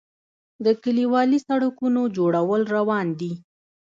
د 0.65 0.67
کلیوالي 0.83 1.39
سړکونو 1.47 2.01
جوړول 2.17 2.61
روان 2.75 3.07
دي 3.19 3.33